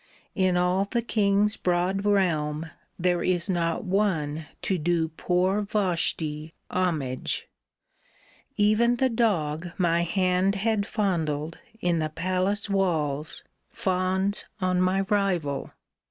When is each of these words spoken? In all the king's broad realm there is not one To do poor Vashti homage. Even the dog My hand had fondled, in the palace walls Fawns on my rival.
In 0.33 0.57
all 0.57 0.85
the 0.89 1.03
king's 1.03 1.55
broad 1.57 2.03
realm 2.05 2.71
there 2.97 3.23
is 3.23 3.47
not 3.51 3.83
one 3.83 4.47
To 4.63 4.79
do 4.79 5.09
poor 5.09 5.61
Vashti 5.61 6.55
homage. 6.71 7.47
Even 8.57 8.95
the 8.95 9.09
dog 9.09 9.67
My 9.77 10.01
hand 10.01 10.55
had 10.55 10.87
fondled, 10.87 11.59
in 11.81 11.99
the 11.99 12.09
palace 12.09 12.67
walls 12.67 13.43
Fawns 13.69 14.45
on 14.59 14.81
my 14.81 15.01
rival. 15.01 15.71